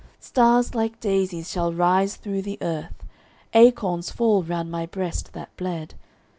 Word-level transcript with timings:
Stars, 0.19 0.73
like 0.73 0.99
daisies, 0.99 1.51
shall 1.51 1.71
rise 1.71 2.15
through 2.15 2.41
the 2.41 2.57
earth, 2.59 3.05
Acorns 3.53 4.09
fall 4.09 4.41
round 4.41 4.71
my 4.71 4.87
breast 4.87 5.33
that 5.33 5.55
bled. 5.57 5.93